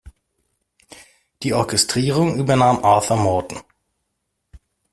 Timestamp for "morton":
3.17-3.61